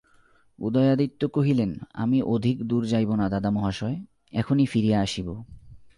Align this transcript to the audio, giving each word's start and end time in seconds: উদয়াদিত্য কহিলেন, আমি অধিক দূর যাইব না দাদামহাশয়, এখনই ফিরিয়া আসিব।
উদয়াদিত্য 0.59 1.27
কহিলেন, 1.27 1.79
আমি 1.93 2.21
অধিক 2.21 2.63
দূর 2.63 2.85
যাইব 2.85 3.15
না 3.15 3.29
দাদামহাশয়, 3.29 3.97
এখনই 4.31 4.65
ফিরিয়া 4.65 5.01
আসিব। 5.01 5.27